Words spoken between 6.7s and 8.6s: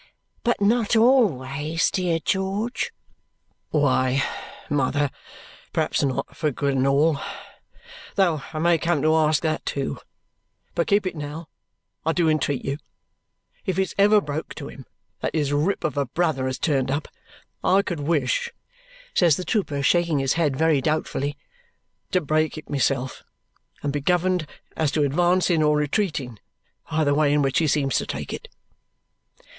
and all though I